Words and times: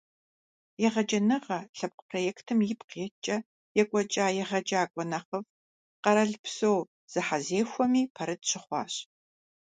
«Егъэджэныгъэ» 0.87 1.59
лъэпкъ 1.77 2.03
проектым 2.09 2.59
ипкъ 2.71 2.93
иткӀэ 3.07 3.37
екӀуэкӀа 3.81 4.25
«егъэджакӀуэ 4.43 5.03
нэхъыфӀ» 5.11 5.49
къэралпсо 6.03 6.71
зэхьэзэхуэми 7.11 8.03
пэрыт 8.15 8.41
щыхъуащ. 8.49 8.93